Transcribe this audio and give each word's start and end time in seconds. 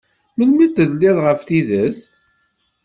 Melmi 0.35 0.67
tedliḍ 0.67 1.17
ɣef 1.25 1.39
tidet? 1.47 1.99